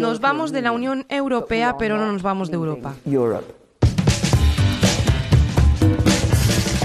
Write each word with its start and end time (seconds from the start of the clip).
Nos 0.00 0.20
vamos 0.20 0.52
de 0.52 0.62
la 0.62 0.72
Unión 0.72 1.06
Europea, 1.08 1.76
pero 1.78 1.96
no 1.96 2.12
nos 2.12 2.22
vamos 2.22 2.50
de 2.50 2.54
Europa. 2.54 2.94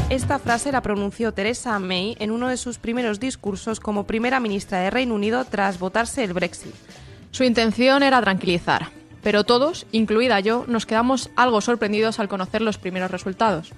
Esta 0.10 0.40
frase 0.40 0.72
la 0.72 0.82
pronunció 0.82 1.34
Theresa 1.34 1.78
May 1.80 2.16
en 2.20 2.32
uno 2.32 2.48
de 2.48 2.58
sus 2.58 2.78
primeros 2.78 3.20
discursos 3.20 3.80
como 3.80 4.06
primera 4.06 4.40
ministra 4.40 4.80
de 4.80 4.90
Reino 4.90 5.14
Unido 5.14 5.44
tras 5.46 5.80
votarse 5.80 6.24
el 6.24 6.34
Brexit. 6.34 6.74
Su 7.32 7.44
intención 7.44 8.04
era 8.04 8.22
tranquilizar, 8.22 8.90
pero 9.22 9.44
todos, 9.44 9.86
incluida 9.92 10.40
yo, 10.40 10.64
nos 10.68 10.86
quedamos 10.86 11.30
algo 11.36 11.60
sorprendidos 11.60 12.20
al 12.20 12.30
conocer 12.30 12.62
los 12.62 12.78
primeros 12.78 13.12
resultados. 13.12 13.74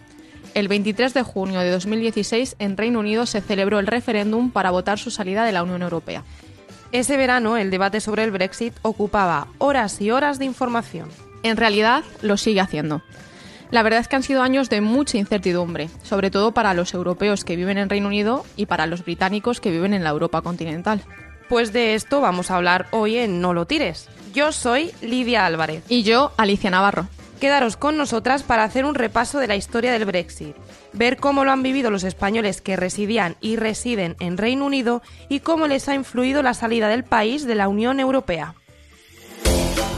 El 0.54 0.68
23 0.68 1.14
de 1.14 1.24
junio 1.24 1.60
de 1.60 1.72
2016 1.72 2.56
en 2.60 2.78
Reino 2.78 3.00
Unido 3.00 3.26
se 3.26 3.42
celebró 3.42 3.80
el 3.80 3.88
referéndum 3.88 4.52
para 4.52 4.72
votar 4.72 5.00
su 5.00 5.12
salida 5.12 5.44
de 5.46 5.52
la 5.52 5.64
Unión 5.64 5.82
Europea. 5.82 6.24
Ese 6.92 7.18
verano 7.18 7.58
el 7.58 7.70
debate 7.70 8.02
sobre 8.02 8.24
el 8.24 8.32
Brexit 8.32 8.74
ocupaba 8.82 9.48
horas 9.60 10.02
y 10.02 10.10
horas 10.10 10.40
de 10.40 10.46
información. 10.46 11.10
En 11.44 11.56
realidad 11.56 12.04
lo 12.22 12.36
sigue 12.36 12.62
haciendo. 12.62 13.04
La 13.70 13.84
verdad 13.84 14.00
es 14.00 14.08
que 14.08 14.16
han 14.16 14.24
sido 14.24 14.42
años 14.42 14.70
de 14.70 14.82
mucha 14.82 15.20
incertidumbre, 15.20 15.90
sobre 16.02 16.32
todo 16.32 16.52
para 16.52 16.74
los 16.74 16.96
europeos 16.96 17.44
que 17.44 17.56
viven 17.56 17.78
en 17.78 17.90
Reino 17.90 18.08
Unido 18.08 18.44
y 18.56 18.66
para 18.66 18.88
los 18.88 19.06
británicos 19.06 19.62
que 19.62 19.70
viven 19.70 19.94
en 19.94 20.04
la 20.04 20.10
Europa 20.10 20.42
continental. 20.42 21.02
Pues 21.48 21.72
de 21.74 21.94
esto 21.94 22.22
vamos 22.22 22.50
a 22.50 22.56
hablar 22.56 22.88
hoy 22.90 23.18
en 23.18 23.40
No 23.40 23.54
lo 23.54 23.66
tires. 23.66 24.10
Yo 24.34 24.52
soy 24.52 24.92
Lidia 25.02 25.46
Álvarez. 25.46 25.84
Y 25.90 26.02
yo, 26.02 26.32
Alicia 26.38 26.72
Navarro. 26.72 27.08
Quedaros 27.40 27.78
con 27.78 27.96
nosotras 27.96 28.44
para 28.44 28.66
hacer 28.66 28.84
un 28.84 28.96
repaso 28.96 29.40
de 29.40 29.48
la 29.48 29.56
historia 29.56 29.94
del 29.94 30.04
Brexit, 30.04 30.56
ver 30.92 31.18
cómo 31.18 31.46
lo 31.46 31.52
han 31.52 31.64
vivido 31.64 31.90
los 31.90 32.04
españoles 32.04 32.60
que 32.60 32.76
residían 32.76 33.38
y 33.40 33.56
residen 33.56 34.18
en 34.20 34.38
Reino 34.38 34.66
Unido 34.66 35.02
y 35.30 35.40
cómo 35.40 35.66
les 35.68 35.88
ha 35.88 35.96
influido 35.96 36.44
la 36.44 36.54
salida 36.54 36.90
del 36.90 37.06
país 37.06 37.46
de 37.46 37.56
la 37.56 37.70
Unión 37.70 38.02
Europea. 38.02 38.56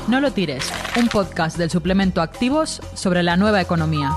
No 0.07 0.21
lo 0.21 0.31
tires, 0.31 0.71
un 0.99 1.07
podcast 1.07 1.57
del 1.57 1.71
suplemento 1.71 2.21
Activos 2.21 2.79
sobre 2.93 3.23
la 3.23 3.37
nueva 3.37 3.59
economía. 3.59 4.11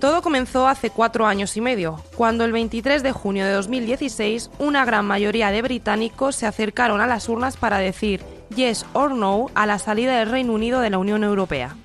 Todo 0.00 0.20
comenzó 0.20 0.66
hace 0.66 0.90
cuatro 0.90 1.26
años 1.26 1.56
y 1.56 1.60
medio, 1.60 2.02
cuando 2.16 2.44
el 2.44 2.50
23 2.50 3.04
de 3.04 3.12
junio 3.12 3.44
de 3.46 3.52
2016 3.52 4.50
una 4.58 4.84
gran 4.84 5.04
mayoría 5.04 5.52
de 5.52 5.62
británicos 5.62 6.34
se 6.34 6.46
acercaron 6.46 7.00
a 7.00 7.06
las 7.06 7.28
urnas 7.28 7.56
para 7.56 7.78
decir 7.78 8.20
yes 8.54 8.86
or 8.92 9.14
no 9.14 9.50
a 9.54 9.66
la 9.66 9.78
salida 9.78 10.18
del 10.18 10.30
Reino 10.30 10.52
Unido 10.52 10.80
de 10.80 10.90
la 10.90 10.98
Unión 10.98 11.24
Europea. 11.24 11.76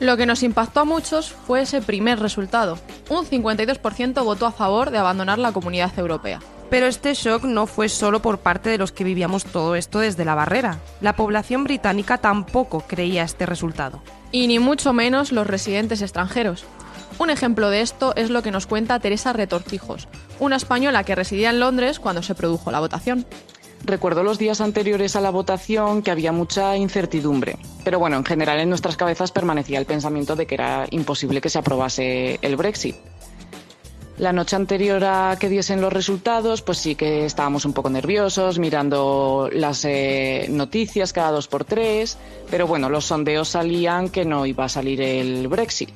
Lo 0.00 0.16
que 0.16 0.24
nos 0.24 0.42
impactó 0.42 0.80
a 0.80 0.84
muchos 0.84 1.30
fue 1.30 1.62
ese 1.62 1.82
primer 1.82 2.20
resultado. 2.20 2.78
Un 3.10 3.26
52% 3.26 4.24
votó 4.24 4.46
a 4.46 4.52
favor 4.52 4.90
de 4.90 4.98
abandonar 4.98 5.38
la 5.38 5.52
comunidad 5.52 5.96
europea. 5.98 6.40
Pero 6.70 6.86
este 6.86 7.12
shock 7.14 7.44
no 7.44 7.66
fue 7.66 7.88
solo 7.88 8.22
por 8.22 8.38
parte 8.38 8.70
de 8.70 8.78
los 8.78 8.92
que 8.92 9.04
vivíamos 9.04 9.44
todo 9.44 9.74
esto 9.74 9.98
desde 9.98 10.24
la 10.24 10.34
barrera. 10.34 10.78
La 11.00 11.16
población 11.16 11.64
británica 11.64 12.16
tampoco 12.16 12.84
creía 12.86 13.24
este 13.24 13.44
resultado. 13.44 14.00
Y 14.32 14.46
ni 14.46 14.58
mucho 14.58 14.92
menos 14.92 15.32
los 15.32 15.46
residentes 15.46 16.00
extranjeros. 16.00 16.64
Un 17.18 17.28
ejemplo 17.28 17.68
de 17.68 17.82
esto 17.82 18.14
es 18.16 18.30
lo 18.30 18.42
que 18.42 18.52
nos 18.52 18.66
cuenta 18.66 19.00
Teresa 19.00 19.34
Retorcijos, 19.34 20.08
una 20.38 20.56
española 20.56 21.04
que 21.04 21.14
residía 21.14 21.50
en 21.50 21.60
Londres 21.60 22.00
cuando 22.00 22.22
se 22.22 22.34
produjo 22.34 22.70
la 22.70 22.80
votación. 22.80 23.26
Recuerdo 23.84 24.22
los 24.22 24.38
días 24.38 24.60
anteriores 24.60 25.16
a 25.16 25.20
la 25.20 25.30
votación 25.30 26.02
que 26.02 26.10
había 26.10 26.32
mucha 26.32 26.76
incertidumbre, 26.76 27.56
pero 27.82 27.98
bueno, 27.98 28.16
en 28.16 28.24
general 28.24 28.60
en 28.60 28.68
nuestras 28.68 28.96
cabezas 28.96 29.32
permanecía 29.32 29.78
el 29.78 29.86
pensamiento 29.86 30.36
de 30.36 30.46
que 30.46 30.54
era 30.54 30.86
imposible 30.90 31.40
que 31.40 31.48
se 31.48 31.58
aprobase 31.58 32.38
el 32.42 32.56
Brexit. 32.56 32.96
La 34.18 34.34
noche 34.34 34.54
anterior 34.54 35.02
a 35.02 35.38
que 35.40 35.48
diesen 35.48 35.80
los 35.80 35.90
resultados, 35.90 36.60
pues 36.60 36.76
sí 36.76 36.94
que 36.94 37.24
estábamos 37.24 37.64
un 37.64 37.72
poco 37.72 37.88
nerviosos, 37.88 38.58
mirando 38.58 39.48
las 39.50 39.86
eh, 39.86 40.46
noticias 40.50 41.14
cada 41.14 41.30
dos 41.30 41.48
por 41.48 41.64
tres, 41.64 42.18
pero 42.50 42.66
bueno, 42.66 42.90
los 42.90 43.06
sondeos 43.06 43.48
salían 43.48 44.10
que 44.10 44.26
no 44.26 44.44
iba 44.44 44.66
a 44.66 44.68
salir 44.68 45.00
el 45.00 45.48
Brexit. 45.48 45.88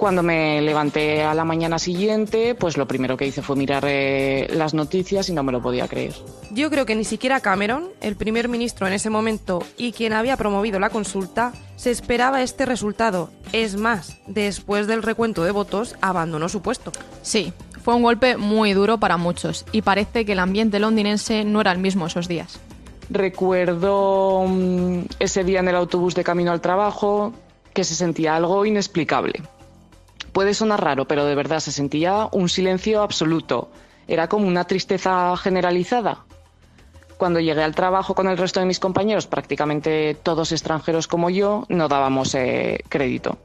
Cuando 0.00 0.22
me 0.22 0.62
levanté 0.62 1.24
a 1.24 1.34
la 1.34 1.44
mañana 1.44 1.78
siguiente, 1.78 2.54
pues 2.54 2.78
lo 2.78 2.88
primero 2.88 3.18
que 3.18 3.26
hice 3.26 3.42
fue 3.42 3.54
mirar 3.54 3.84
eh, 3.86 4.48
las 4.50 4.72
noticias 4.72 5.28
y 5.28 5.34
no 5.34 5.42
me 5.42 5.52
lo 5.52 5.60
podía 5.60 5.88
creer. 5.88 6.14
Yo 6.52 6.70
creo 6.70 6.86
que 6.86 6.94
ni 6.94 7.04
siquiera 7.04 7.40
Cameron, 7.40 7.90
el 8.00 8.16
primer 8.16 8.48
ministro 8.48 8.86
en 8.86 8.94
ese 8.94 9.10
momento 9.10 9.62
y 9.76 9.92
quien 9.92 10.14
había 10.14 10.38
promovido 10.38 10.80
la 10.80 10.88
consulta, 10.88 11.52
se 11.76 11.90
esperaba 11.90 12.40
este 12.40 12.64
resultado. 12.64 13.28
Es 13.52 13.76
más, 13.76 14.16
después 14.26 14.86
del 14.86 15.02
recuento 15.02 15.44
de 15.44 15.50
votos, 15.50 15.94
abandonó 16.00 16.48
su 16.48 16.62
puesto. 16.62 16.92
Sí, 17.20 17.52
fue 17.84 17.94
un 17.94 18.02
golpe 18.02 18.38
muy 18.38 18.72
duro 18.72 18.96
para 18.96 19.18
muchos 19.18 19.66
y 19.70 19.82
parece 19.82 20.24
que 20.24 20.32
el 20.32 20.38
ambiente 20.38 20.80
londinense 20.80 21.44
no 21.44 21.60
era 21.60 21.72
el 21.72 21.78
mismo 21.78 22.06
esos 22.06 22.26
días. 22.26 22.58
Recuerdo 23.10 24.46
mm, 24.48 25.00
ese 25.18 25.44
día 25.44 25.60
en 25.60 25.68
el 25.68 25.76
autobús 25.76 26.14
de 26.14 26.24
camino 26.24 26.52
al 26.52 26.62
trabajo 26.62 27.34
que 27.74 27.84
se 27.84 27.94
sentía 27.94 28.34
algo 28.34 28.64
inexplicable 28.64 29.42
Puede 30.32 30.54
sonar 30.54 30.82
raro, 30.82 31.06
pero 31.06 31.24
de 31.24 31.34
verdad 31.34 31.60
se 31.60 31.72
sentía 31.72 32.28
un 32.32 32.48
silencio 32.48 33.02
absoluto. 33.02 33.70
Era 34.06 34.28
como 34.28 34.46
una 34.46 34.64
tristeza 34.64 35.36
generalizada. 35.36 36.24
Cuando 37.16 37.40
llegué 37.40 37.62
al 37.62 37.74
trabajo 37.74 38.14
con 38.14 38.28
el 38.28 38.38
resto 38.38 38.60
de 38.60 38.66
mis 38.66 38.78
compañeros, 38.78 39.26
prácticamente 39.26 40.16
todos 40.22 40.52
extranjeros 40.52 41.06
como 41.06 41.30
yo, 41.30 41.66
no 41.68 41.88
dábamos 41.88 42.34
eh, 42.34 42.82
crédito. 42.88 43.38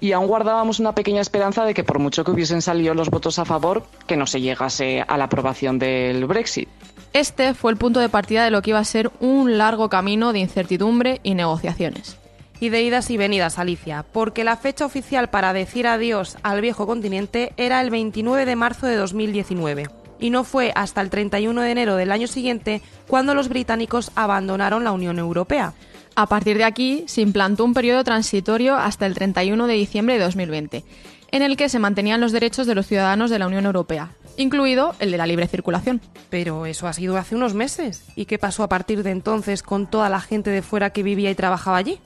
Y 0.00 0.12
aún 0.12 0.26
guardábamos 0.26 0.80
una 0.80 0.94
pequeña 0.94 1.22
esperanza 1.22 1.64
de 1.64 1.72
que 1.72 1.82
por 1.82 1.98
mucho 1.98 2.24
que 2.24 2.30
hubiesen 2.30 2.60
salido 2.60 2.94
los 2.94 3.08
votos 3.08 3.38
a 3.38 3.44
favor, 3.44 3.84
que 4.06 4.16
no 4.16 4.26
se 4.26 4.40
llegase 4.40 5.02
a 5.06 5.16
la 5.16 5.24
aprobación 5.24 5.78
del 5.78 6.26
Brexit. 6.26 6.68
Este 7.14 7.54
fue 7.54 7.72
el 7.72 7.78
punto 7.78 8.00
de 8.00 8.08
partida 8.08 8.44
de 8.44 8.50
lo 8.50 8.60
que 8.60 8.70
iba 8.70 8.78
a 8.80 8.84
ser 8.84 9.10
un 9.20 9.56
largo 9.56 9.88
camino 9.88 10.32
de 10.32 10.40
incertidumbre 10.40 11.20
y 11.22 11.34
negociaciones 11.34 12.18
y 12.60 12.68
de 12.68 12.82
idas 12.82 13.10
y 13.10 13.16
venidas, 13.16 13.58
Alicia, 13.58 14.04
porque 14.12 14.44
la 14.44 14.56
fecha 14.56 14.86
oficial 14.86 15.30
para 15.30 15.52
decir 15.52 15.86
adiós 15.86 16.36
al 16.42 16.60
viejo 16.60 16.86
continente 16.86 17.52
era 17.56 17.80
el 17.80 17.90
29 17.90 18.44
de 18.44 18.56
marzo 18.56 18.86
de 18.86 18.96
2019. 18.96 19.88
Y 20.20 20.30
no 20.30 20.44
fue 20.44 20.72
hasta 20.74 21.00
el 21.00 21.10
31 21.10 21.60
de 21.60 21.70
enero 21.70 21.96
del 21.96 22.12
año 22.12 22.26
siguiente 22.26 22.80
cuando 23.08 23.34
los 23.34 23.48
británicos 23.48 24.12
abandonaron 24.14 24.84
la 24.84 24.92
Unión 24.92 25.18
Europea. 25.18 25.74
A 26.16 26.26
partir 26.26 26.56
de 26.56 26.64
aquí 26.64 27.04
se 27.06 27.20
implantó 27.20 27.64
un 27.64 27.74
periodo 27.74 28.04
transitorio 28.04 28.76
hasta 28.76 29.06
el 29.06 29.14
31 29.14 29.66
de 29.66 29.74
diciembre 29.74 30.14
de 30.14 30.24
2020, 30.24 30.84
en 31.32 31.42
el 31.42 31.56
que 31.56 31.68
se 31.68 31.80
mantenían 31.80 32.20
los 32.20 32.30
derechos 32.30 32.68
de 32.68 32.76
los 32.76 32.86
ciudadanos 32.86 33.30
de 33.30 33.40
la 33.40 33.48
Unión 33.48 33.66
Europea, 33.66 34.12
incluido 34.36 34.94
el 35.00 35.10
de 35.10 35.18
la 35.18 35.26
libre 35.26 35.48
circulación. 35.48 36.00
Pero 36.30 36.66
eso 36.66 36.86
ha 36.86 36.92
sido 36.92 37.16
hace 37.16 37.34
unos 37.34 37.54
meses. 37.54 38.04
¿Y 38.14 38.26
qué 38.26 38.38
pasó 38.38 38.62
a 38.62 38.68
partir 38.68 39.02
de 39.02 39.10
entonces 39.10 39.64
con 39.64 39.90
toda 39.90 40.08
la 40.08 40.20
gente 40.20 40.50
de 40.50 40.62
fuera 40.62 40.90
que 40.90 41.02
vivía 41.02 41.32
y 41.32 41.34
trabajaba 41.34 41.78
allí? 41.78 41.98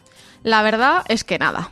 La 0.43 0.62
verdad 0.62 1.04
es 1.09 1.25
que 1.25 1.38
nada. 1.38 1.71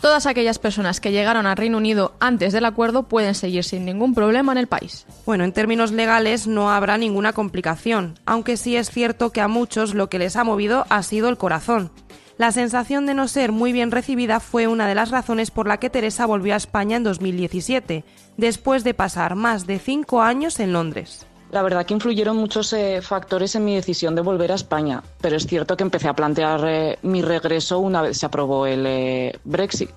Todas 0.00 0.26
aquellas 0.26 0.58
personas 0.58 1.00
que 1.00 1.10
llegaron 1.10 1.46
al 1.46 1.56
Reino 1.56 1.78
Unido 1.78 2.14
antes 2.20 2.52
del 2.52 2.66
acuerdo 2.66 3.04
pueden 3.04 3.34
seguir 3.34 3.64
sin 3.64 3.86
ningún 3.86 4.14
problema 4.14 4.52
en 4.52 4.58
el 4.58 4.66
país. 4.66 5.06
Bueno, 5.24 5.44
en 5.44 5.52
términos 5.52 5.90
legales 5.90 6.46
no 6.46 6.70
habrá 6.70 6.98
ninguna 6.98 7.32
complicación, 7.32 8.18
aunque 8.26 8.58
sí 8.58 8.76
es 8.76 8.90
cierto 8.90 9.30
que 9.30 9.40
a 9.40 9.48
muchos 9.48 9.94
lo 9.94 10.10
que 10.10 10.18
les 10.18 10.36
ha 10.36 10.44
movido 10.44 10.84
ha 10.90 11.02
sido 11.02 11.28
el 11.28 11.38
corazón. 11.38 11.90
La 12.36 12.52
sensación 12.52 13.06
de 13.06 13.14
no 13.14 13.28
ser 13.28 13.50
muy 13.50 13.72
bien 13.72 13.90
recibida 13.90 14.40
fue 14.40 14.66
una 14.66 14.86
de 14.86 14.94
las 14.94 15.10
razones 15.10 15.50
por 15.50 15.66
la 15.66 15.78
que 15.78 15.88
Teresa 15.88 16.26
volvió 16.26 16.52
a 16.52 16.58
España 16.58 16.98
en 16.98 17.02
2017, 17.02 18.04
después 18.36 18.84
de 18.84 18.92
pasar 18.92 19.34
más 19.36 19.66
de 19.66 19.78
cinco 19.78 20.20
años 20.20 20.60
en 20.60 20.74
Londres. 20.74 21.26
La 21.56 21.62
verdad 21.62 21.86
que 21.86 21.94
influyeron 21.94 22.36
muchos 22.36 22.70
eh, 22.74 23.00
factores 23.00 23.54
en 23.54 23.64
mi 23.64 23.74
decisión 23.74 24.14
de 24.14 24.20
volver 24.20 24.52
a 24.52 24.56
España, 24.56 25.02
pero 25.22 25.36
es 25.36 25.46
cierto 25.46 25.74
que 25.74 25.84
empecé 25.84 26.06
a 26.06 26.12
plantear 26.12 26.60
eh, 26.66 26.98
mi 27.00 27.22
regreso 27.22 27.78
una 27.78 28.02
vez 28.02 28.18
se 28.18 28.26
aprobó 28.26 28.66
el 28.66 28.84
eh, 28.84 29.38
Brexit. 29.42 29.88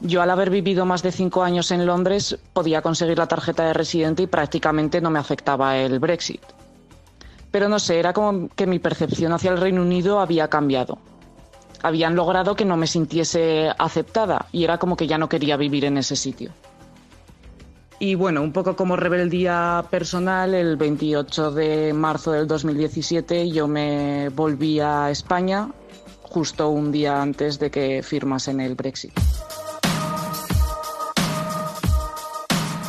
Yo 0.00 0.22
al 0.22 0.30
haber 0.30 0.48
vivido 0.48 0.86
más 0.86 1.02
de 1.02 1.12
cinco 1.12 1.42
años 1.42 1.70
en 1.70 1.84
Londres 1.84 2.38
podía 2.54 2.80
conseguir 2.80 3.18
la 3.18 3.26
tarjeta 3.26 3.66
de 3.66 3.74
residente 3.74 4.22
y 4.22 4.26
prácticamente 4.26 5.02
no 5.02 5.10
me 5.10 5.18
afectaba 5.18 5.76
el 5.76 5.98
Brexit. 5.98 6.40
Pero 7.50 7.68
no 7.68 7.78
sé, 7.78 7.98
era 7.98 8.14
como 8.14 8.48
que 8.48 8.66
mi 8.66 8.78
percepción 8.78 9.34
hacia 9.34 9.50
el 9.50 9.60
Reino 9.60 9.82
Unido 9.82 10.18
había 10.18 10.48
cambiado. 10.48 10.96
Habían 11.82 12.16
logrado 12.16 12.56
que 12.56 12.64
no 12.64 12.78
me 12.78 12.86
sintiese 12.86 13.70
aceptada 13.78 14.46
y 14.50 14.64
era 14.64 14.78
como 14.78 14.96
que 14.96 15.06
ya 15.06 15.18
no 15.18 15.28
quería 15.28 15.58
vivir 15.58 15.84
en 15.84 15.98
ese 15.98 16.16
sitio. 16.16 16.52
Y 18.04 18.16
bueno, 18.16 18.42
un 18.42 18.50
poco 18.50 18.74
como 18.74 18.96
rebeldía 18.96 19.84
personal, 19.88 20.54
el 20.54 20.76
28 20.76 21.52
de 21.52 21.92
marzo 21.92 22.32
del 22.32 22.48
2017 22.48 23.48
yo 23.48 23.68
me 23.68 24.28
volví 24.30 24.80
a 24.80 25.08
España 25.08 25.68
justo 26.22 26.68
un 26.70 26.90
día 26.90 27.22
antes 27.22 27.60
de 27.60 27.70
que 27.70 28.02
firmasen 28.02 28.58
el 28.58 28.74
Brexit. 28.74 29.12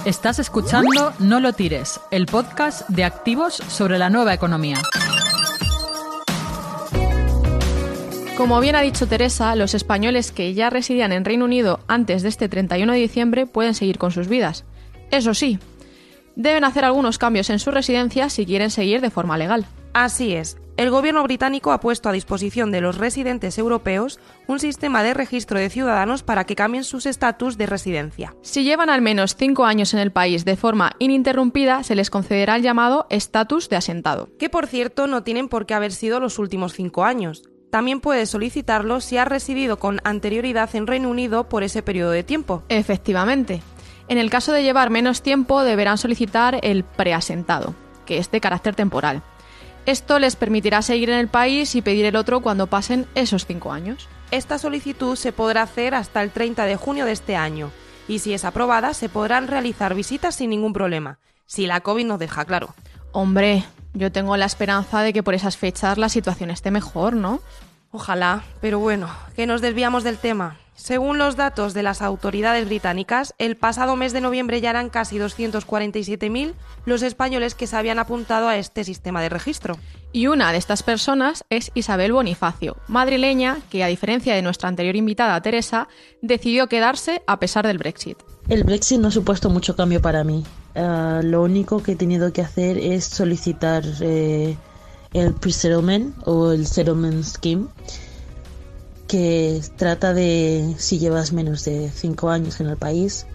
Estás 0.03 0.39
escuchando 0.39 1.13
No 1.19 1.39
lo 1.39 1.53
tires, 1.53 2.01
el 2.09 2.25
podcast 2.25 2.89
de 2.89 3.03
activos 3.03 3.53
sobre 3.53 3.99
la 3.99 4.09
nueva 4.09 4.33
economía. 4.33 4.81
Como 8.35 8.59
bien 8.59 8.75
ha 8.75 8.81
dicho 8.81 9.05
Teresa, 9.05 9.55
los 9.55 9.75
españoles 9.75 10.31
que 10.31 10.55
ya 10.55 10.71
residían 10.71 11.11
en 11.11 11.23
Reino 11.23 11.45
Unido 11.45 11.81
antes 11.87 12.23
de 12.23 12.29
este 12.29 12.49
31 12.49 12.93
de 12.93 12.97
diciembre 12.97 13.45
pueden 13.45 13.75
seguir 13.75 13.99
con 13.99 14.09
sus 14.09 14.27
vidas. 14.27 14.65
Eso 15.11 15.33
sí, 15.33 15.59
deben 16.35 16.63
hacer 16.63 16.85
algunos 16.85 17.17
cambios 17.17 17.49
en 17.49 17.59
su 17.59 17.71
residencia 17.71 18.29
si 18.29 18.45
quieren 18.45 18.69
seguir 18.69 19.01
de 19.01 19.09
forma 19.09 19.37
legal. 19.37 19.65
Así 19.93 20.33
es. 20.33 20.57
El 20.75 20.89
gobierno 20.89 21.21
británico 21.21 21.71
ha 21.71 21.79
puesto 21.79 22.09
a 22.09 22.11
disposición 22.11 22.71
de 22.71 22.81
los 22.81 22.97
residentes 22.97 23.59
europeos 23.59 24.19
un 24.47 24.59
sistema 24.59 25.03
de 25.03 25.13
registro 25.13 25.59
de 25.59 25.69
ciudadanos 25.69 26.23
para 26.23 26.45
que 26.45 26.55
cambien 26.55 26.83
sus 26.83 27.05
estatus 27.05 27.59
de 27.59 27.67
residencia. 27.67 28.33
Si 28.41 28.63
llevan 28.63 28.89
al 28.89 29.03
menos 29.03 29.35
cinco 29.35 29.65
años 29.65 29.93
en 29.93 29.99
el 29.99 30.11
país 30.11 30.45
de 30.45 30.55
forma 30.55 30.93
ininterrumpida, 30.97 31.83
se 31.83 31.93
les 31.93 32.09
concederá 32.09 32.55
el 32.55 32.63
llamado 32.63 33.05
estatus 33.11 33.69
de 33.69 33.75
asentado. 33.75 34.29
Que 34.39 34.49
por 34.49 34.65
cierto 34.65 35.05
no 35.05 35.21
tienen 35.21 35.47
por 35.47 35.67
qué 35.67 35.75
haber 35.75 35.91
sido 35.91 36.19
los 36.19 36.39
últimos 36.39 36.73
cinco 36.73 37.03
años. 37.03 37.43
También 37.69 38.01
puedes 38.01 38.29
solicitarlo 38.29 38.99
si 38.99 39.17
has 39.17 39.27
residido 39.27 39.77
con 39.77 39.99
anterioridad 40.03 40.75
en 40.75 40.87
Reino 40.87 41.09
Unido 41.09 41.49
por 41.49 41.61
ese 41.61 41.83
periodo 41.83 42.11
de 42.11 42.23
tiempo. 42.23 42.63
Efectivamente. 42.69 43.61
En 44.07 44.17
el 44.17 44.29
caso 44.29 44.51
de 44.51 44.63
llevar 44.63 44.89
menos 44.89 45.21
tiempo, 45.21 45.63
deberán 45.63 45.97
solicitar 45.97 46.59
el 46.61 46.83
preasentado, 46.83 47.73
que 48.05 48.17
es 48.17 48.29
de 48.31 48.41
carácter 48.41 48.75
temporal. 48.75 49.23
Esto 49.85 50.19
les 50.19 50.35
permitirá 50.35 50.81
seguir 50.81 51.09
en 51.09 51.19
el 51.19 51.27
país 51.27 51.75
y 51.75 51.81
pedir 51.81 52.05
el 52.05 52.15
otro 52.15 52.41
cuando 52.41 52.67
pasen 52.67 53.05
esos 53.15 53.45
cinco 53.45 53.71
años. 53.71 54.07
Esta 54.31 54.57
solicitud 54.57 55.15
se 55.15 55.33
podrá 55.33 55.63
hacer 55.63 55.93
hasta 55.93 56.23
el 56.23 56.31
30 56.31 56.65
de 56.65 56.75
junio 56.75 57.05
de 57.05 57.11
este 57.11 57.35
año 57.35 57.71
y 58.07 58.19
si 58.19 58.33
es 58.33 58.45
aprobada 58.45 58.93
se 58.93 59.09
podrán 59.09 59.47
realizar 59.47 59.95
visitas 59.95 60.35
sin 60.35 60.49
ningún 60.49 60.73
problema, 60.73 61.19
si 61.45 61.67
la 61.67 61.81
COVID 61.81 62.05
nos 62.05 62.19
deja 62.19 62.45
claro. 62.45 62.73
Hombre, 63.11 63.63
yo 63.93 64.11
tengo 64.11 64.35
la 64.37 64.45
esperanza 64.45 65.01
de 65.01 65.13
que 65.13 65.23
por 65.23 65.33
esas 65.33 65.57
fechas 65.57 65.97
la 65.97 66.09
situación 66.09 66.49
esté 66.49 66.71
mejor, 66.71 67.15
¿no? 67.15 67.41
Ojalá, 67.91 68.43
pero 68.59 68.79
bueno, 68.79 69.09
que 69.35 69.45
nos 69.45 69.61
desviamos 69.61 70.03
del 70.03 70.17
tema. 70.17 70.57
Según 70.75 71.17
los 71.17 71.35
datos 71.35 71.73
de 71.73 71.83
las 71.83 72.01
autoridades 72.01 72.65
británicas, 72.65 73.35
el 73.37 73.55
pasado 73.55 73.95
mes 73.95 74.11
de 74.11 74.21
noviembre 74.21 74.59
ya 74.59 74.71
eran 74.71 74.89
casi 74.89 75.17
247.000 75.17 76.53
los 76.85 77.03
españoles 77.03 77.53
que 77.53 77.67
se 77.67 77.75
habían 77.75 77.99
apuntado 77.99 78.47
a 78.47 78.57
este 78.57 78.83
sistema 78.83 79.21
de 79.21 79.29
registro. 79.29 79.77
Y 80.11 80.27
una 80.27 80.51
de 80.51 80.57
estas 80.57 80.83
personas 80.83 81.45
es 81.49 81.71
Isabel 81.75 82.13
Bonifacio, 82.13 82.77
madrileña 82.87 83.59
que, 83.69 83.83
a 83.83 83.87
diferencia 83.87 84.35
de 84.35 84.41
nuestra 84.41 84.69
anterior 84.69 84.95
invitada 84.95 85.41
Teresa, 85.41 85.87
decidió 86.21 86.67
quedarse 86.67 87.21
a 87.27 87.39
pesar 87.39 87.67
del 87.67 87.77
Brexit. 87.77 88.17
El 88.49 88.63
Brexit 88.63 88.99
no 88.99 89.07
ha 89.07 89.11
supuesto 89.11 89.49
mucho 89.49 89.75
cambio 89.75 90.01
para 90.01 90.23
mí. 90.23 90.43
Ah, 90.75 91.21
lo 91.23 91.43
único 91.43 91.81
que 91.83 91.93
he 91.93 91.95
tenido 91.95 92.33
que 92.33 92.41
hacer 92.41 92.77
es 92.77 93.05
solicitar 93.05 93.83
eh, 94.01 94.57
el 95.13 95.33
pre-settlement 95.35 96.15
o 96.25 96.51
el 96.51 96.65
settlement 96.65 97.23
scheme 97.23 97.67
que 99.07 99.61
trata 99.75 100.13
de 100.13 100.75
si 100.77 100.99
llevas 100.99 101.33
menos 101.33 101.65
de 101.65 101.89
5 101.89 102.29
años 102.29 102.59
en 102.59 102.67
el 102.67 102.77
país, 102.77 103.25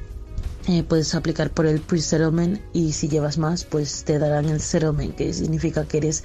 eh, 0.68 0.82
puedes 0.82 1.14
aplicar 1.14 1.50
por 1.50 1.66
el 1.66 1.80
pre-settlement 1.80 2.60
y 2.72 2.92
si 2.92 3.08
llevas 3.08 3.38
más, 3.38 3.64
pues 3.64 4.04
te 4.04 4.18
darán 4.18 4.48
el 4.48 4.60
settlement, 4.60 5.14
que 5.14 5.32
significa 5.32 5.86
que 5.86 5.98
eres 5.98 6.24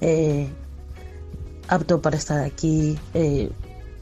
eh, 0.00 0.48
apto 1.68 2.02
para 2.02 2.16
estar 2.16 2.40
aquí 2.40 2.98
eh, 3.14 3.50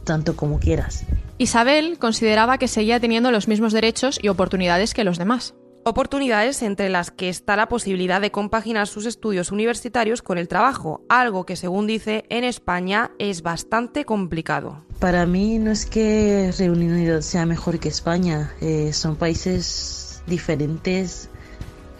tanto 0.04 0.36
como 0.36 0.58
quieras. 0.58 1.04
Isabel 1.38 1.98
consideraba 1.98 2.58
que 2.58 2.68
seguía 2.68 2.98
teniendo 2.98 3.30
los 3.30 3.48
mismos 3.48 3.72
derechos 3.72 4.18
y 4.22 4.28
oportunidades 4.28 4.94
que 4.94 5.04
los 5.04 5.18
demás 5.18 5.54
oportunidades 5.86 6.62
entre 6.62 6.88
las 6.88 7.12
que 7.12 7.28
está 7.28 7.54
la 7.54 7.68
posibilidad 7.68 8.20
de 8.20 8.32
compaginar 8.32 8.88
sus 8.88 9.06
estudios 9.06 9.52
universitarios 9.52 10.20
con 10.20 10.36
el 10.36 10.48
trabajo, 10.48 11.02
algo 11.08 11.46
que 11.46 11.54
según 11.54 11.86
dice 11.86 12.24
en 12.28 12.42
España 12.42 13.12
es 13.20 13.42
bastante 13.42 14.04
complicado. 14.04 14.82
Para 14.98 15.26
mí 15.26 15.60
no 15.60 15.70
es 15.70 15.86
que 15.86 16.52
Reino 16.58 16.74
Unido 16.74 17.22
sea 17.22 17.46
mejor 17.46 17.78
que 17.78 17.88
España, 17.88 18.52
eh, 18.60 18.92
son 18.92 19.14
países 19.14 20.22
diferentes, 20.26 21.30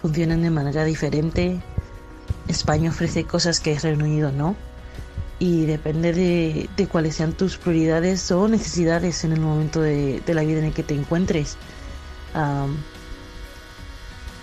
funcionan 0.03 0.43
de 0.43 0.50
manera 0.50 0.85
diferente. 0.85 1.61
España 2.49 2.91
ofrece 2.91 3.23
cosas 3.23 3.61
que 3.61 3.79
Reino 3.79 4.05
Unido 4.05 4.33
no. 4.33 4.56
Y 5.38 5.67
depende 5.67 6.12
de, 6.12 6.88
cuáles 6.88 7.15
sean 7.15 7.35
tus 7.35 7.56
prioridades 7.56 8.33
o 8.33 8.49
necesidades 8.49 9.23
en 9.23 9.33
el 9.33 9.41
momento 9.41 9.81
de, 9.81 10.23
la 10.27 10.43
vida 10.43 10.59
en 10.59 10.65
el 10.65 10.73
que 10.73 10.83
te 10.83 10.94
encuentres. 10.94 11.56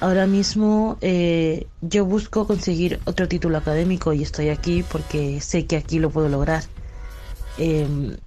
Ahora 0.03 0.27
mismo 0.27 0.97
eh, 0.99 1.65
yo 1.79 2.03
busco 2.03 2.45
conseguir 2.45 2.99
otro 3.05 3.29
título 3.29 3.57
académico 3.57 4.11
y 4.11 4.21
estoy 4.21 4.49
aquí 4.49 4.83
porque 4.83 5.39
sé 5.39 5.65
que 5.65 5.77
aquí 5.77 5.97
lo 5.97 6.09
puedo 6.09 6.27
lograr. 6.27 6.61
Em, 7.57 8.17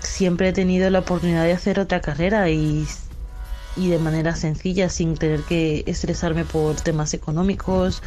siempre 0.00 0.48
he 0.48 0.52
tenido 0.54 0.88
la 0.88 1.00
oportunidad 1.00 1.44
de 1.44 1.52
hacer 1.52 1.78
otra 1.78 2.00
carrera 2.00 2.48
y, 2.48 2.86
y 3.76 3.90
de 3.90 3.98
manera 3.98 4.34
sencilla, 4.34 4.88
sin 4.88 5.14
tener 5.14 5.42
que 5.42 5.84
estresarme 5.86 6.46
por 6.46 6.76
temas 6.76 7.12
económicos 7.12 8.02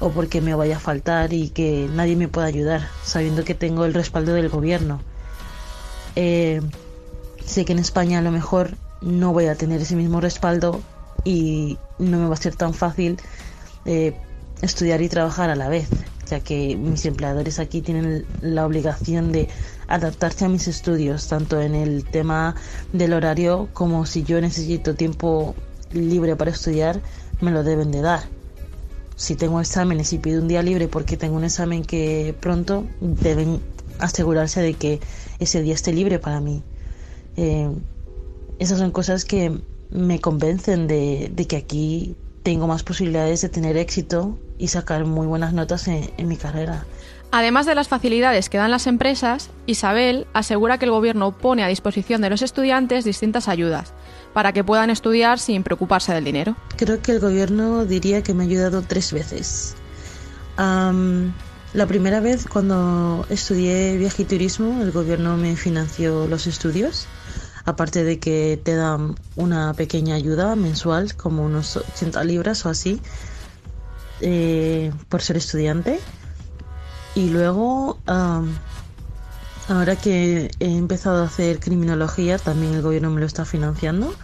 o 0.00 0.10
porque 0.10 0.40
me 0.40 0.56
vaya 0.56 0.78
a 0.78 0.80
faltar 0.80 1.32
y 1.32 1.50
que 1.50 1.88
nadie 1.94 2.16
me 2.16 2.26
pueda 2.26 2.48
ayudar, 2.48 2.88
sabiendo 3.04 3.44
que 3.44 3.54
tengo 3.54 3.84
el 3.84 3.94
respaldo 3.94 4.32
del 4.32 4.48
gobierno. 4.48 5.00
Eh, 6.16 6.60
sé 7.44 7.64
que 7.64 7.72
en 7.72 7.78
España 7.78 8.18
a 8.18 8.22
lo 8.22 8.32
mejor 8.32 8.70
no 9.00 9.32
voy 9.32 9.46
a 9.46 9.54
tener 9.54 9.80
ese 9.80 9.94
mismo 9.94 10.20
respaldo 10.20 10.82
y 11.26 11.76
no 11.98 12.18
me 12.18 12.28
va 12.28 12.34
a 12.34 12.38
ser 12.38 12.54
tan 12.54 12.72
fácil 12.72 13.16
eh, 13.84 14.14
estudiar 14.62 15.02
y 15.02 15.08
trabajar 15.08 15.50
a 15.50 15.56
la 15.56 15.68
vez, 15.68 15.88
ya 16.30 16.38
que 16.38 16.76
mis 16.76 17.04
empleadores 17.04 17.58
aquí 17.58 17.82
tienen 17.82 18.24
la 18.40 18.64
obligación 18.64 19.32
de 19.32 19.48
adaptarse 19.88 20.44
a 20.44 20.48
mis 20.48 20.68
estudios, 20.68 21.26
tanto 21.26 21.60
en 21.60 21.74
el 21.74 22.04
tema 22.04 22.54
del 22.92 23.12
horario 23.12 23.68
como 23.72 24.06
si 24.06 24.22
yo 24.22 24.40
necesito 24.40 24.94
tiempo 24.94 25.56
libre 25.92 26.36
para 26.36 26.52
estudiar, 26.52 27.00
me 27.40 27.50
lo 27.50 27.64
deben 27.64 27.90
de 27.90 28.02
dar. 28.02 28.22
Si 29.16 29.34
tengo 29.34 29.60
exámenes 29.60 30.12
y 30.12 30.18
pido 30.18 30.40
un 30.40 30.46
día 30.46 30.62
libre 30.62 30.86
porque 30.86 31.16
tengo 31.16 31.36
un 31.36 31.44
examen 31.44 31.82
que 31.82 32.36
pronto, 32.38 32.86
deben 33.00 33.60
asegurarse 33.98 34.60
de 34.60 34.74
que 34.74 35.00
ese 35.40 35.60
día 35.60 35.74
esté 35.74 35.92
libre 35.92 36.20
para 36.20 36.40
mí. 36.40 36.62
Eh, 37.36 37.68
esas 38.58 38.78
son 38.78 38.92
cosas 38.92 39.24
que 39.24 39.60
me 39.90 40.20
convencen 40.20 40.86
de, 40.86 41.32
que 41.48 41.56
aquí 41.56 42.16
tengo 42.42 42.66
más 42.66 42.82
posibilidades 42.82 43.40
de 43.42 43.48
tener 43.48 43.76
éxito 43.76 44.38
y 44.58 44.68
sacar 44.68 45.04
muy 45.04 45.26
buenas 45.26 45.52
notas 45.52 45.88
en, 45.88 46.28
mi 46.28 46.36
carrera. 46.36 46.86
Además 47.32 47.66
de 47.66 47.74
las 47.74 47.88
facilidades 47.88 48.48
que 48.48 48.56
dan 48.56 48.70
las 48.70 48.86
empresas, 48.86 49.50
Isabel 49.66 50.26
asegura 50.32 50.78
que 50.78 50.84
el 50.84 50.92
gobierno 50.92 51.36
pone 51.36 51.64
a 51.64 51.68
disposición 51.68 52.22
de 52.22 52.30
los 52.30 52.40
estudiantes 52.40 53.04
distintas 53.04 53.48
ayudas 53.48 53.92
para 54.32 54.52
que 54.52 54.62
puedan 54.62 54.90
estudiar 54.90 55.38
sin 55.38 55.62
preocuparse 55.62 56.14
del 56.14 56.24
dinero. 56.24 56.56
Creo 56.76 57.02
que 57.02 57.12
el 57.12 57.20
gobierno 57.20 57.84
diría 57.84 58.22
que 58.22 58.32
me 58.32 58.44
ha 58.44 58.46
ayudado 58.46 58.82
tres 58.82 59.12
veces. 59.12 59.74
la 60.56 61.86
primera 61.86 62.20
vez 62.20 62.46
cuando 62.46 63.26
estudié 63.28 63.96
viaje 63.98 64.22
y 64.22 64.26
turismo, 64.26 64.80
el 64.82 64.92
gobierno 64.92 65.36
me 65.36 65.56
financió 65.56 66.26
los 66.28 66.46
estudios 66.46 67.08
aparte 67.66 68.04
de 68.04 68.18
que 68.18 68.58
te 68.62 68.76
dan 68.76 69.16
una 69.34 69.74
pequeña 69.74 70.14
ayuda 70.14 70.54
mensual, 70.54 71.16
como 71.16 71.44
unos 71.44 71.76
80 71.76 72.22
libras 72.24 72.64
o 72.64 72.70
así, 72.70 73.00
eh, 74.20 74.92
por 75.08 75.20
ser 75.20 75.36
estudiante. 75.36 75.98
Y 77.16 77.30
luego, 77.30 77.98
ahora 78.06 79.96
que 79.96 80.50
he 80.60 80.76
empezado 80.76 81.22
a 81.22 81.26
hacer 81.26 81.58
criminología, 81.58 82.38
también 82.38 82.74
el 82.74 82.82
gobierno 82.82 83.10
me 83.10 83.20
lo 83.20 83.26
está 83.26 83.44
financiando. 83.44 84.14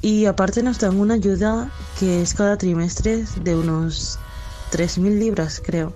Y 0.00 0.26
aparte 0.26 0.62
nos 0.62 0.78
dan 0.78 0.98
una 0.98 1.14
ayuda 1.14 1.70
que 1.98 2.22
es 2.22 2.34
cada 2.34 2.56
trimestre 2.56 3.24
de 3.42 3.56
unos 3.56 4.18
3.000 4.72 5.18
libras, 5.18 5.62
creo. 5.64 5.92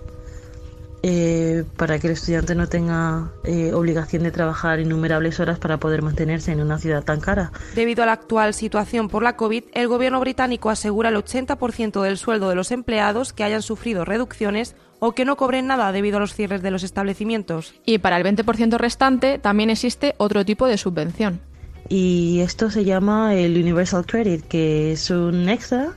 Eh, 1.03 1.65
para 1.77 2.01
que 2.01 2.09
el 2.09 2.15
estudiante 2.15 2.57
no 2.57 2.69
tenga 2.69 3.31
eh, 3.45 3.73
obligación 3.73 4.25
de 4.25 4.33
trabajar 4.33 4.81
innumerables 4.81 5.39
horas 5.39 5.59
para 5.59 5.77
poder 5.77 6.03
mantenerse 6.03 6.51
en 6.51 6.61
una 6.61 6.79
ciudad 6.79 7.05
tan 7.05 7.21
cara. 7.21 7.53
Debido 7.77 8.03
a 8.03 8.07
la 8.07 8.13
actual 8.13 8.53
situación 8.53 9.09
por 9.09 9.23
la 9.23 9.37
COVID, 9.37 9.65
el 9.75 9.87
gobierno 9.87 10.19
británico 10.19 10.71
asegura 10.71 11.11
el 11.11 11.17
80% 11.17 12.03
del 12.03 12.19
sueldo 12.19 12.49
de 12.49 12.57
los 12.57 12.73
empleados 12.73 13.33
que 13.33 13.45
hayan 13.45 13.63
sufrido 13.63 14.05
reducciones 14.05 14.75
o 14.99 15.13
que 15.13 15.25
no 15.25 15.37
cobren 15.37 15.69
nada 15.69 15.93
debido 15.93 16.17
a 16.17 16.21
los 16.21 16.35
cierres 16.35 16.63
de 16.63 16.73
los 16.73 16.83
establecimientos. 16.83 17.75
Y 17.87 17.99
para 17.99 18.17
el 18.17 18.25
20% 18.25 18.77
restante 18.77 19.39
también 19.39 19.71
existe 19.71 20.17
otro 20.19 20.45
tipo 20.45 20.67
de 20.67 20.79
subvención. 20.79 21.41
Y 21.89 22.41
esto 22.41 22.73
se 22.73 22.85
llama 22.85 23.37
el 23.37 23.57
Universal 23.57 24.05
Credit, 24.05 24.45
que 24.45 24.93
es 24.93 25.11
un 25.11 25.49
extra 25.49 25.93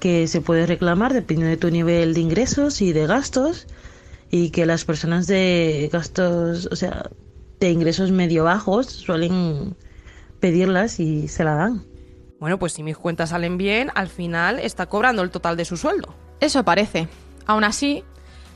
que 0.00 0.26
se 0.26 0.40
puede 0.40 0.66
reclamar 0.66 1.14
dependiendo 1.14 1.50
de 1.50 1.56
tu 1.56 1.70
nivel 1.70 2.14
de 2.14 2.20
ingresos 2.20 2.82
y 2.82 2.92
de 2.92 3.06
gastos 3.06 3.68
y 4.30 4.50
que 4.50 4.66
las 4.66 4.84
personas 4.84 5.26
de 5.26 5.88
gastos, 5.92 6.68
o 6.70 6.76
sea, 6.76 7.10
de 7.60 7.70
ingresos 7.70 8.10
medio 8.10 8.44
bajos 8.44 8.86
suelen 8.86 9.76
pedirlas 10.40 11.00
y 11.00 11.28
se 11.28 11.44
la 11.44 11.54
dan. 11.54 11.84
Bueno, 12.40 12.58
pues 12.58 12.72
si 12.72 12.82
mis 12.82 12.96
cuentas 12.96 13.30
salen 13.30 13.56
bien, 13.56 13.90
al 13.94 14.08
final 14.08 14.58
está 14.58 14.86
cobrando 14.86 15.22
el 15.22 15.30
total 15.30 15.56
de 15.56 15.64
su 15.64 15.76
sueldo. 15.76 16.14
Eso 16.40 16.64
parece. 16.64 17.08
Aún 17.46 17.64
así, 17.64 18.04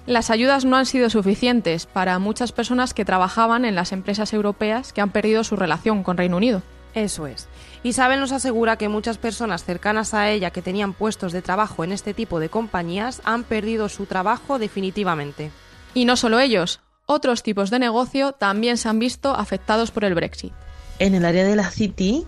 las 0.07 0.31
ayudas 0.31 0.65
no 0.65 0.77
han 0.77 0.87
sido 0.87 1.11
suficientes 1.11 1.87
para 1.87 2.19
muchas 2.19 2.53
personas 2.53 2.93
que 2.93 3.05
trabajaban 3.05 3.65
en 3.65 3.75
las 3.75 3.93
empresas 3.93 4.33
europeas 4.33 4.93
que 4.93 5.01
han 5.01 5.11
perdido 5.11 5.45
su 5.45 5.57
relación 5.57 6.03
con 6.03 6.17
Reino 6.17 6.37
Unido. 6.37 6.63
Eso 6.95 7.27
es. 7.27 7.49
Isabel 7.83 8.21
nos 8.21 8.33
asegura 8.33 8.77
que 8.77 8.89
muchas 8.89 9.19
personas 9.19 9.65
cercanas 9.65 10.15
a 10.15 10.31
ella 10.31 10.51
que 10.51 10.63
tenían 10.63 10.95
puestos 10.95 11.33
de 11.33 11.43
trabajo 11.43 11.85
en 11.85 11.93
este 11.93 12.15
tipo 12.15 12.41
de 12.41 12.49
compañías 12.49 13.21
han 13.25 13.45
perdido 13.45 13.89
su 13.89 14.07
trabajo 14.07 14.59
definitivamente. 14.59 15.51
Y 15.95 16.05
no 16.05 16.17
solo 16.17 16.41
ellos, 16.41 16.81
otros 17.07 17.43
tipos 17.43 17.71
de 17.71 17.79
negocio 17.79 18.33
también 18.33 18.77
se 18.77 18.89
han 18.89 18.99
visto 18.99 19.35
afectados 19.35 19.91
por 19.91 20.05
el 20.05 20.15
Brexit. 20.15 20.53
En 20.99 21.15
el 21.15 21.25
área 21.25 21.45
de 21.45 21.57
la 21.57 21.71
City, 21.71 22.27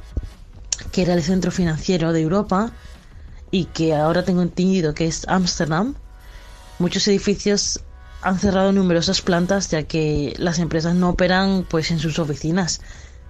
que 0.93 1.03
era 1.03 1.15
el 1.15 1.23
centro 1.23 1.51
financiero 1.51 2.13
de 2.13 2.21
Europa 2.21 2.73
y 3.51 3.67
que 3.67 3.95
ahora 3.95 4.25
tengo 4.25 4.43
entendido 4.43 4.95
que 4.95 5.07
es 5.07 5.27
Ámsterdam, 5.29 5.97
muchos 6.79 7.07
edificios 7.09 7.81
han 8.23 8.39
cerrado 8.39 8.73
numerosas 8.73 9.23
plantas 9.23 9.71
ya 9.71 9.83
que 9.83 10.35
las 10.39 10.59
empresas 10.59 10.95
no 10.95 11.11
operan 11.11 11.67
pues 11.69 11.91
en 11.91 11.99
sus 11.99 12.19
oficinas 12.19 12.81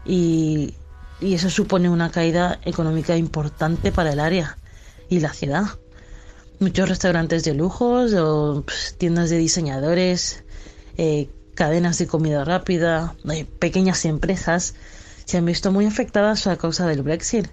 y 0.04 0.74
y 1.20 1.34
eso 1.34 1.50
supone 1.50 1.88
una 1.88 2.10
caída 2.10 2.60
económica 2.64 3.16
importante 3.16 3.92
para 3.92 4.12
el 4.12 4.20
área 4.20 4.58
y 5.08 5.20
la 5.20 5.32
ciudad. 5.32 5.64
Muchos 6.58 6.88
restaurantes 6.88 7.44
de 7.44 7.54
lujos 7.54 8.12
pues, 8.64 8.96
tiendas 8.98 9.30
de 9.30 9.38
diseñadores, 9.38 10.44
eh, 10.96 11.28
cadenas 11.54 11.98
de 11.98 12.06
comida 12.06 12.44
rápida, 12.44 13.14
eh, 13.30 13.44
pequeñas 13.44 14.04
empresas 14.04 14.74
se 15.24 15.38
han 15.38 15.44
visto 15.44 15.70
muy 15.70 15.86
afectadas 15.86 16.46
a 16.46 16.56
causa 16.56 16.86
del 16.86 17.02
Brexit. 17.02 17.48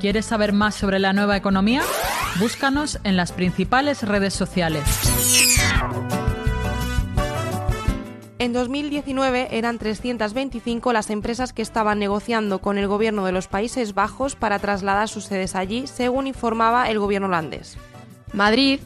¿Quieres 0.00 0.26
saber 0.26 0.52
más 0.52 0.74
sobre 0.74 0.98
la 0.98 1.12
nueva 1.12 1.36
economía? 1.36 1.82
Búscanos 2.38 3.00
en 3.02 3.16
las 3.16 3.32
principales 3.32 4.02
redes 4.02 4.34
sociales. 4.34 4.84
En 8.40 8.52
2019 8.52 9.48
eran 9.50 9.78
325 9.78 10.92
las 10.92 11.10
empresas 11.10 11.52
que 11.52 11.62
estaban 11.62 11.98
negociando 11.98 12.60
con 12.60 12.78
el 12.78 12.86
gobierno 12.86 13.24
de 13.24 13.32
los 13.32 13.48
Países 13.48 13.94
Bajos 13.94 14.36
para 14.36 14.60
trasladar 14.60 15.08
sus 15.08 15.24
sedes 15.24 15.56
allí, 15.56 15.88
según 15.88 16.28
informaba 16.28 16.88
el 16.88 17.00
gobierno 17.00 17.26
holandés. 17.26 17.76
Madrid 18.32 18.78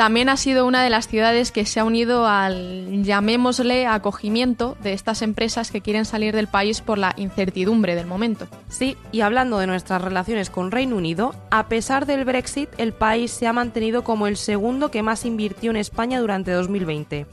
también 0.00 0.28
ha 0.28 0.36
sido 0.36 0.66
una 0.66 0.82
de 0.82 0.90
las 0.90 1.06
ciudades 1.06 1.52
que 1.52 1.66
se 1.66 1.78
ha 1.78 1.84
unido 1.84 2.26
al, 2.26 3.04
llamémosle, 3.04 3.86
acogimiento 3.86 4.76
de 4.82 4.94
estas 4.94 5.22
empresas 5.22 5.70
que 5.70 5.82
quieren 5.82 6.04
salir 6.04 6.34
del 6.34 6.48
país 6.48 6.80
por 6.80 6.98
la 6.98 7.12
incertidumbre 7.16 7.94
del 7.94 8.06
momento. 8.06 8.48
Sí, 8.68 8.96
y 9.12 9.20
hablando 9.20 9.58
de 9.58 9.66
nuestras 9.68 10.02
relaciones 10.02 10.50
con 10.50 10.70
Reino 10.70 10.96
Unido, 10.96 11.34
a 11.50 11.68
pesar 11.68 12.06
del 12.06 12.24
Brexit, 12.24 12.70
el 12.78 12.92
país 12.92 13.30
se 13.30 13.46
ha 13.46 13.52
mantenido 13.52 14.02
como 14.02 14.26
el 14.26 14.36
segundo 14.36 14.90
que 14.90 15.02
más 15.02 15.26
invirtió 15.26 15.70
en 15.70 15.76
España 15.76 16.18
durante 16.18 16.50
2020. 16.50 17.26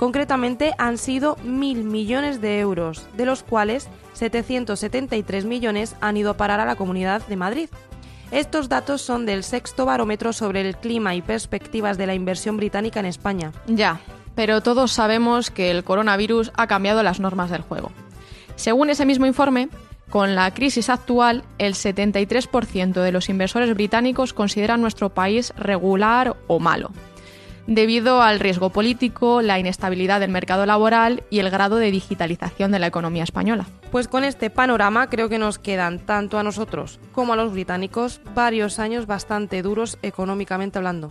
Concretamente 0.00 0.72
han 0.78 0.96
sido 0.96 1.36
mil 1.44 1.84
millones 1.84 2.40
de 2.40 2.58
euros, 2.58 3.06
de 3.18 3.26
los 3.26 3.42
cuales 3.42 3.86
773 4.14 5.44
millones 5.44 5.94
han 6.00 6.16
ido 6.16 6.30
a 6.30 6.38
parar 6.38 6.58
a 6.58 6.64
la 6.64 6.76
Comunidad 6.76 7.20
de 7.26 7.36
Madrid. 7.36 7.68
Estos 8.30 8.70
datos 8.70 9.02
son 9.02 9.26
del 9.26 9.44
sexto 9.44 9.84
barómetro 9.84 10.32
sobre 10.32 10.62
el 10.62 10.78
clima 10.78 11.14
y 11.14 11.20
perspectivas 11.20 11.98
de 11.98 12.06
la 12.06 12.14
inversión 12.14 12.56
británica 12.56 12.98
en 12.98 13.04
España. 13.04 13.52
Ya, 13.66 14.00
pero 14.34 14.62
todos 14.62 14.90
sabemos 14.90 15.50
que 15.50 15.70
el 15.70 15.84
coronavirus 15.84 16.50
ha 16.56 16.66
cambiado 16.66 17.02
las 17.02 17.20
normas 17.20 17.50
del 17.50 17.60
juego. 17.60 17.92
Según 18.56 18.88
ese 18.88 19.04
mismo 19.04 19.26
informe, 19.26 19.68
con 20.08 20.34
la 20.34 20.50
crisis 20.54 20.88
actual, 20.88 21.44
el 21.58 21.74
73% 21.74 23.02
de 23.02 23.12
los 23.12 23.28
inversores 23.28 23.74
británicos 23.74 24.32
consideran 24.32 24.80
nuestro 24.80 25.10
país 25.10 25.52
regular 25.58 26.38
o 26.46 26.58
malo 26.58 26.90
debido 27.70 28.20
al 28.20 28.38
riesgo 28.40 28.68
político, 28.70 29.42
la 29.42 29.60
inestabilidad 29.60 30.20
del 30.20 30.30
mercado 30.30 30.66
laboral 30.66 31.22
y 31.30 31.38
el 31.38 31.48
grado 31.50 31.76
de 31.76 31.92
digitalización 31.92 32.72
de 32.72 32.80
la 32.80 32.88
economía 32.88 33.22
española. 33.22 33.66
Pues 33.92 34.08
con 34.08 34.24
este 34.24 34.50
panorama 34.50 35.08
creo 35.08 35.28
que 35.28 35.38
nos 35.38 35.58
quedan 35.58 36.00
tanto 36.00 36.36
a 36.38 36.42
nosotros 36.42 36.98
como 37.12 37.32
a 37.32 37.36
los 37.36 37.52
británicos 37.52 38.20
varios 38.34 38.80
años 38.80 39.06
bastante 39.06 39.62
duros 39.62 39.98
económicamente 40.02 40.78
hablando. 40.78 41.08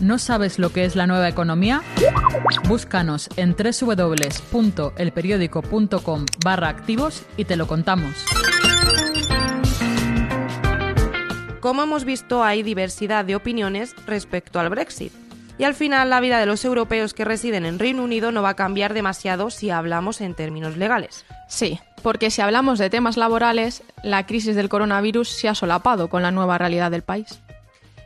¿No 0.00 0.18
sabes 0.18 0.58
lo 0.58 0.70
que 0.70 0.84
es 0.84 0.96
la 0.96 1.06
nueva 1.08 1.28
economía? 1.28 1.82
Búscanos 2.68 3.28
en 3.36 3.56
www.elperiódico.com 3.56 6.26
barra 6.44 6.68
activos 6.68 7.24
y 7.36 7.44
te 7.46 7.56
lo 7.56 7.66
contamos. 7.66 8.24
Como 11.64 11.82
hemos 11.82 12.04
visto, 12.04 12.44
hay 12.44 12.62
diversidad 12.62 13.24
de 13.24 13.36
opiniones 13.36 13.96
respecto 14.06 14.60
al 14.60 14.68
Brexit. 14.68 15.14
Y 15.56 15.64
al 15.64 15.72
final 15.72 16.10
la 16.10 16.20
vida 16.20 16.38
de 16.38 16.44
los 16.44 16.62
europeos 16.62 17.14
que 17.14 17.24
residen 17.24 17.64
en 17.64 17.78
Reino 17.78 18.04
Unido 18.04 18.32
no 18.32 18.42
va 18.42 18.50
a 18.50 18.54
cambiar 18.54 18.92
demasiado 18.92 19.48
si 19.48 19.70
hablamos 19.70 20.20
en 20.20 20.34
términos 20.34 20.76
legales. 20.76 21.24
Sí, 21.48 21.80
porque 22.02 22.30
si 22.30 22.42
hablamos 22.42 22.78
de 22.78 22.90
temas 22.90 23.16
laborales, 23.16 23.82
la 24.02 24.26
crisis 24.26 24.56
del 24.56 24.68
coronavirus 24.68 25.26
se 25.26 25.48
ha 25.48 25.54
solapado 25.54 26.10
con 26.10 26.20
la 26.20 26.32
nueva 26.32 26.58
realidad 26.58 26.90
del 26.90 27.00
país. 27.00 27.40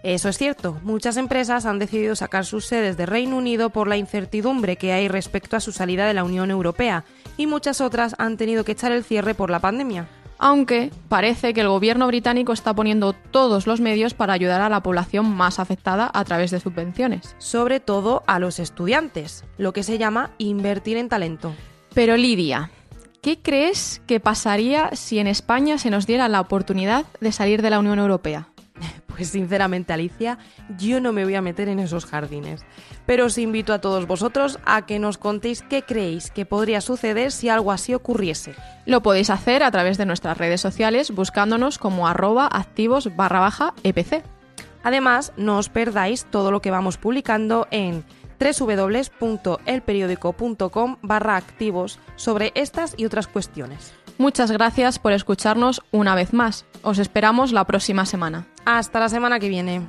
Eso 0.05 0.29
es 0.29 0.39
cierto, 0.39 0.79
muchas 0.85 1.17
empresas 1.17 1.67
han 1.67 1.81
decidido 1.81 2.15
sacar 2.15 2.47
sus 2.47 2.65
sedes 2.65 2.97
de 2.97 3.07
Reino 3.07 3.37
Unido 3.37 3.71
por 3.71 3.89
la 3.89 3.97
incertidumbre 3.97 4.77
que 4.77 4.93
hay 4.93 5.09
respecto 5.09 5.57
a 5.57 5.61
su 5.61 5.73
salida 5.73 6.07
de 6.07 6.15
la 6.15 6.23
Unión 6.23 6.53
Europea 6.53 7.05
y 7.37 7.49
muchas 7.49 7.81
otras 7.81 8.15
han 8.19 8.37
tenido 8.37 8.63
que 8.63 8.73
echar 8.73 8.93
el 8.93 9.03
cierre 9.03 9.35
por 9.35 9.51
la 9.51 9.59
pandemia 9.59 10.07
aunque 10.39 10.91
parece 11.09 11.53
que 11.53 11.61
el 11.61 11.69
gobierno 11.69 12.07
británico 12.07 12.53
está 12.53 12.75
poniendo 12.75 13.13
todos 13.13 13.67
los 13.67 13.81
medios 13.81 14.15
para 14.15 14.33
ayudar 14.33 14.61
a 14.61 14.69
la 14.69 14.83
población 14.83 15.35
más 15.35 15.59
afectada 15.59 16.11
a 16.13 16.25
través 16.25 16.51
de 16.51 16.61
subvenciones. 16.61 17.35
Sobre 17.39 17.81
todo 17.81 18.23
a 18.27 18.39
los 18.39 18.59
estudiantes, 18.59 19.45
lo 19.59 19.73
que 19.73 19.83
se 19.83 19.99
llama 19.99 20.31
invertir 20.39 20.97
en 20.97 21.09
talento. 21.09 21.53
Pero 21.95 22.17
Lidia, 22.17 22.71
¿qué 23.21 23.39
crees 23.39 24.01
que 24.07 24.21
pasaría 24.21 24.91
si 24.95 25.19
en 25.19 25.27
España 25.27 25.79
se 25.79 25.91
nos 25.91 26.07
diera 26.07 26.29
la 26.29 26.41
oportunidad 26.41 27.07
de 27.21 27.33
salir 27.33 27.63
de 27.63 27.71
la 27.71 27.81
Unión 27.81 27.99
Europea? 27.99 28.49
Pues 29.19 29.29
sinceramente, 29.31 29.93
Alicia, 29.93 30.39
yo 30.79 31.01
no 31.01 31.13
me 31.13 31.25
voy 31.25 31.35
a 31.35 31.43
meter 31.43 31.69
en 31.69 31.81
esos 31.81 32.07
jardines. 32.07 32.65
Pero 33.05 33.27
os 33.27 33.37
invito 33.37 33.73
a 33.73 33.81
todos 33.81 34.07
vosotros 34.07 34.61
a 34.65 34.87
que 34.87 35.01
nos 35.01 35.19
contéis 35.19 35.63
qué 35.63 35.83
creéis 35.83 36.31
que 36.31 36.47
podría 36.47 36.81
suceder 36.81 37.33
si 37.33 37.49
algo 37.49 37.73
así 37.73 37.95
ocurriese. 37.95 38.55
Lo 38.87 39.03
podéis 39.03 39.31
hacer 39.31 39.65
a 39.65 39.73
través 39.73 39.99
de 39.99 40.07
nuestras 40.07 40.39
redes 40.39 40.61
sociales 40.61 41.11
buscándonos 41.11 41.79
como 41.79 42.07
arroba 42.07 42.47
activos 42.47 43.17
barra 43.17 43.41
baja 43.41 43.75
EPC. 43.83 44.23
Además, 44.85 45.33
no 45.37 45.59
os 45.59 45.69
perdáis 45.69 46.25
todo 46.27 46.53
lo 46.53 46.63
que 46.63 46.71
vamos 46.71 46.97
publicando 46.97 47.67
en 47.73 48.05
www.elperiódico.com 48.39 50.97
barra 51.03 51.35
activos 51.35 51.99
sobre 52.15 52.53
estas 52.55 52.95
y 52.97 53.05
otras 53.05 53.27
cuestiones. 53.27 53.93
Muchas 54.19 54.51
gracias 54.51 54.99
por 54.99 55.13
escucharnos 55.13 55.81
una 55.93 56.17
vez 56.17 56.33
más. 56.33 56.67
Os 56.83 56.99
esperamos 56.99 57.53
la 57.53 57.65
próxima 57.65 58.05
semana. 58.05 58.49
Hasta 58.65 58.99
la 58.99 59.09
semana 59.09 59.39
que 59.39 59.49
viene. 59.49 59.87